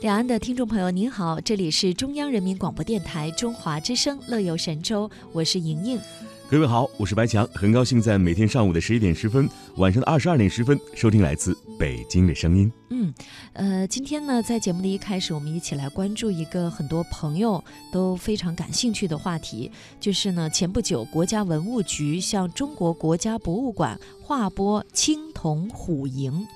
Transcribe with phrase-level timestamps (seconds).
[0.00, 6.00] 两岸的听众朋友，您好，这里是中央人民广播电台中华之声《乐游神州》，我是莹莹。
[6.48, 12.72] 各位好，我是白强，很高兴在每天上午的十一点十分，晚上的二十二点十分收听来自北京的声音。
[12.90, 13.12] 嗯，
[13.54, 19.68] 呃，今天呢，在节目的一开始，我们一起来关注一个很多朋友都非常感兴趣的话题，
[19.98, 26.46] 就是呢，前不久国家文物局向中国国家博物馆划拨青铜虎营。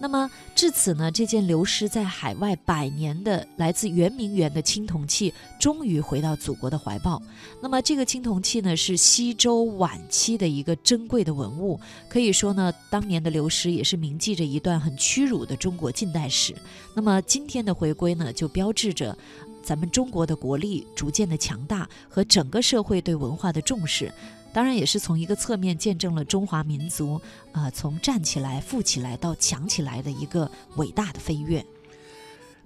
[0.00, 7.20] 那么至此呢，这件流失在海外百年的来自圆明园的青铜器，终于回到祖国的怀抱。
[7.60, 16.54] 那么这个青铜器呢，是西周晚期的一个珍贵的文物，可以说呢，当年的流失也是铭记着一段很屈辱的中国近代史。
[16.94, 19.16] 那么今天的回归呢，就标志着
[19.62, 24.12] 咱们中国的国力逐渐的强大和整个社会对文化的重视。
[24.52, 27.20] 当然，也是从一个侧面见证了中华民族，
[27.52, 31.64] 呃，从站起来、富起来到强起来的一个伟大的飞跃。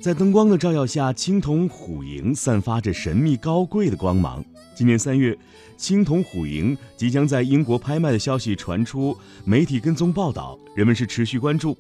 [0.01, 4.45] 在灯光的照耀下，青铜虎营散发着神秘高贵的光芒。
[4.75, 5.37] 今年三月，
[5.77, 11.77] 青铜虎营即将在英国拍卖的消息传出，媒体跟踪报道，人们是持续关注。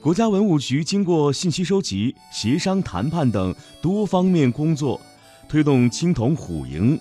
[0.00, 5.00] 国家文物局经过信息收集、协商谈判等多方面工作，
[5.48, 6.98] 推动青铜虎营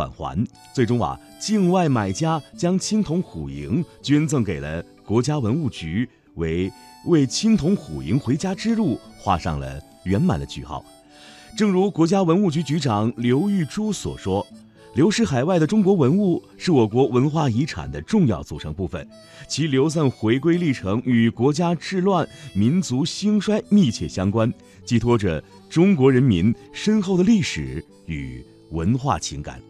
[0.00, 1.20] 返还，最终啊。
[1.38, 6.72] 境外买家将青铜虎营捐赠给了国家文物局，为
[7.06, 10.82] 为青铜虎营回家之路画上了圆满的句号。
[11.56, 14.46] 正如国家文物局局长刘玉珠所说
[14.94, 19.06] ：“流失海外的中国文物是我国文化遗产的重要组成部分，
[19.48, 24.52] 其流散回归历程与国家治乱、民族兴衰密切相关，
[24.84, 29.60] 寄托着中国人民深厚的历史与文化情感。”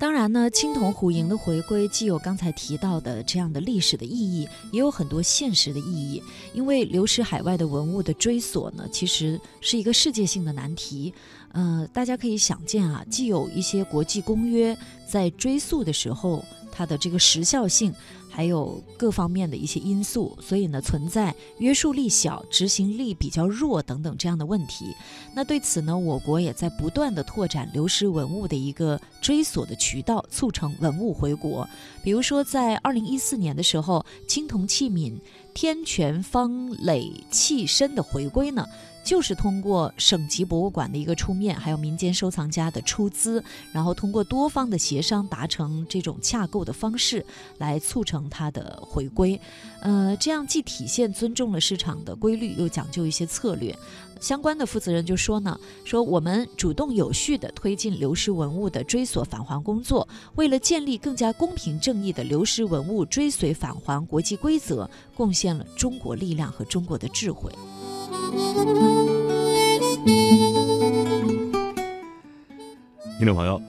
[0.00, 6.22] 当然呢，青铜虎营的回归既有刚才提到的这样的历史的意义，也有很多现实的意义。
[6.54, 11.12] 因为流失海外的文物的追索呢，其实是一个世界性的难题。
[11.52, 14.74] 呃，大家可以想见啊，既有一些国际公约
[15.06, 16.42] 在追溯的时候，
[16.72, 17.94] 它的这个时效性。
[18.30, 24.94] 还有各方面的一些因素，所以呢，存在约束力小、执行力比较弱等等这样的问题。
[25.34, 31.68] 那对此呢，我国也在不断的拓展流失文物的一个追索的渠道，促成文物回国。
[32.02, 35.18] 比如说，在二零一四年的时候，青铜器皿
[35.52, 38.64] 天泉方垒器身的回归呢。
[39.02, 43.42] 就是通过省级博物馆的一个出面，还有民间收藏家的出资，
[43.72, 47.24] 然后通过多方的协商达成这种洽购的方式，
[47.56, 49.40] 来促成它的回归。
[49.80, 53.74] 呃，这样既体现尊重了市场的规律，又讲究一些策略。
[54.20, 67.50] 相关的负责人就说呢，说我们主动有序地推进流失文物的追索返还工作，为了建立更加公平正义的流失文物追随返还国际规则，贡献了中国力量和中国的智慧。
[73.18, 73.60] 听众朋友，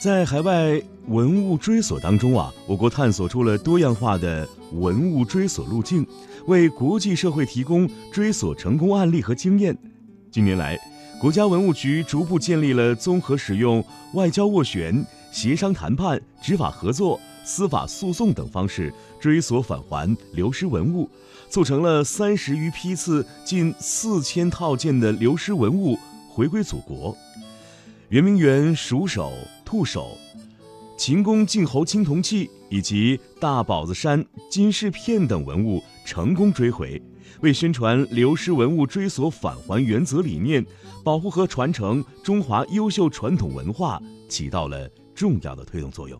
[0.00, 6.06] 在海外文物追索当中啊，我国探索出了多样化的文物追索路径，
[6.46, 9.76] 为国际社会提供追索成功案例和经验。
[10.30, 10.78] 近年来，
[11.20, 13.84] 国家文物局逐步建立了综合使用
[14.14, 17.20] 外交斡旋、协商谈判、执法合作。
[17.46, 18.90] 司法诉讼等方式
[19.20, 21.06] 追索返还流失文物，
[21.50, 25.98] 促成了三十余批次、近四千套件的流失文物
[26.30, 27.14] 回归祖国。
[28.08, 29.30] 圆明园鼠首、
[29.62, 30.16] 兔首、
[30.96, 37.02] 秦宫晋侯青铜器以及大宝子山金饰片等文物成功追回，
[37.40, 40.64] 为宣传流失文物追索返还原则理念，
[41.02, 46.18] 保护和传承中华优秀传统文化起到了重要的推动作用。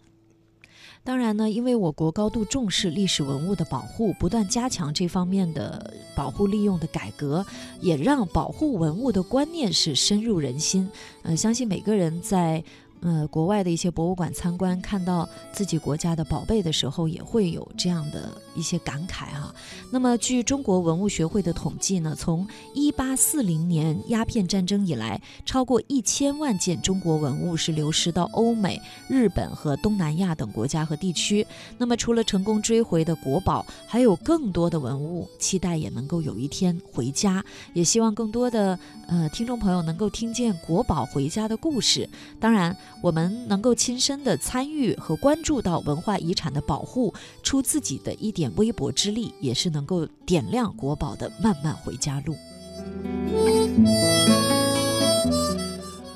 [1.04, 7.44] 当然呢，因为我国高度重视历史文物的保护，不断加强这方面的保护利用的改革，
[7.80, 10.90] 也让保护文物的观念是深入人心。
[11.22, 12.62] 呃，相信每个人在。
[13.04, 19.54] 呃，国外的一些博物馆参观，看到自己国家的宝贝的时候，也会有这样的一些感慨哈。
[19.92, 31.46] 那么，据中国文物学会的统计呢，从一八四零年鸦片战争以来，超过一千万件中国文物是流失到欧美、日本和东南亚等国家和地区。
[31.76, 37.44] 那么，除了成功追回的国宝，还有更多的文物，期待也能够有一天回家。
[37.74, 38.78] 也希望更多的
[39.08, 42.08] 呃听众朋友能够听见国宝回家的故事。
[42.40, 42.74] 当然。
[43.02, 47.12] 我们能够亲身的参与和关注到文化遗产的保护，
[47.42, 52.34] 出自己的一点微薄之力，也是能够点亮国宝的漫漫回家路。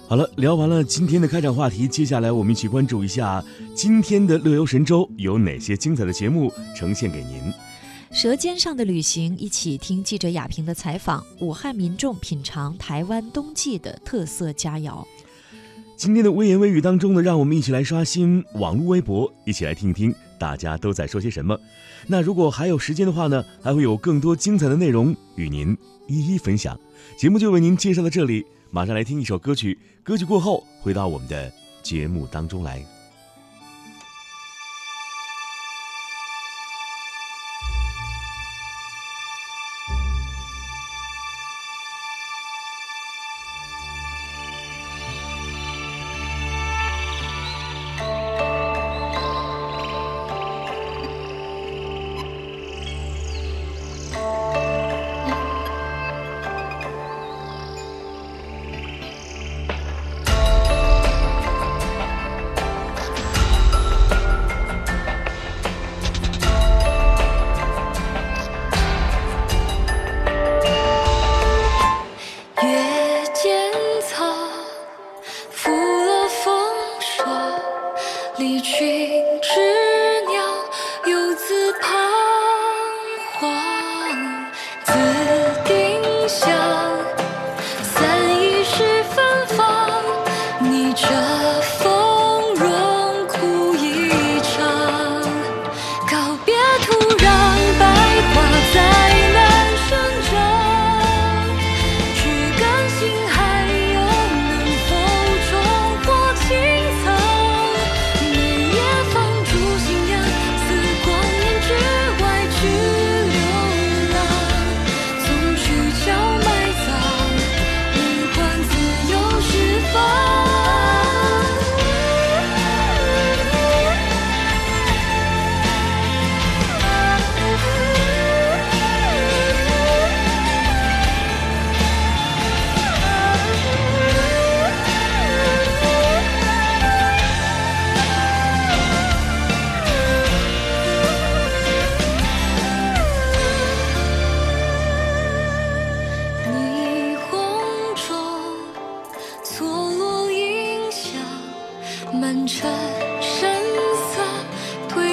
[0.08, 3.44] 好了，聊完了今天的开场话题，接下来我们一起关注一下
[3.74, 7.52] 今天的乐游神州有哪些精彩的节目呈现给您。
[8.10, 11.22] 舌尖上的旅行，一起听记者亚平的采访。
[11.40, 15.04] 武汉民众品尝台湾冬季的特色佳肴。
[15.98, 21.58] 今天的微言微语当中呢，让我们一起来刷新网络微博，一起来听一听大家都在说些什么。
[22.06, 26.78] 那如果还有时间的话呢，还会有更多精彩的内容与您一一分享。
[27.18, 29.76] 节目就为您介绍到这里，马上来听一首歌曲。
[30.04, 31.52] 歌曲过后，回到我们的
[31.82, 32.97] 节目当中来。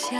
[0.00, 0.16] 时